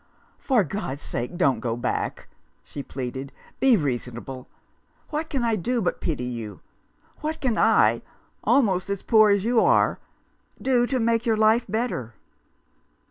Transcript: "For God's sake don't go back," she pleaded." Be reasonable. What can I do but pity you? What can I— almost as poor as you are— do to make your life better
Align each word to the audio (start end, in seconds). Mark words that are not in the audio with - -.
"For 0.49 0.63
God's 0.63 1.03
sake 1.03 1.37
don't 1.37 1.59
go 1.59 1.77
back," 1.77 2.27
she 2.63 2.81
pleaded." 2.81 3.31
Be 3.59 3.77
reasonable. 3.77 4.47
What 5.11 5.29
can 5.29 5.43
I 5.43 5.55
do 5.55 5.79
but 5.79 6.01
pity 6.01 6.23
you? 6.23 6.61
What 7.19 7.39
can 7.39 7.55
I— 7.55 8.01
almost 8.43 8.89
as 8.89 9.03
poor 9.03 9.29
as 9.29 9.45
you 9.45 9.59
are— 9.63 9.99
do 10.59 10.87
to 10.87 10.99
make 10.99 11.27
your 11.27 11.37
life 11.37 11.67
better 11.69 12.15